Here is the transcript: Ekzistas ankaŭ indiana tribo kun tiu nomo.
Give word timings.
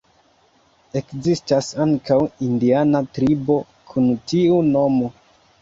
Ekzistas 1.01 1.69
ankaŭ 1.85 2.17
indiana 2.47 3.03
tribo 3.19 3.61
kun 3.93 4.11
tiu 4.33 4.61
nomo. 4.75 5.17